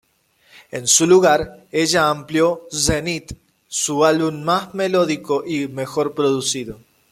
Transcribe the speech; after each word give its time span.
En 0.71 0.87
su 0.87 1.05
lugar, 1.05 1.67
ella 1.71 2.09
amplio 2.09 2.65
"Zenith", 2.71 3.33
su 3.67 4.03
álbum 4.03 4.41
más 4.41 4.73
melódico 4.73 5.43
y 5.45 5.67
mejor 5.67 6.15
producido. 6.15 6.79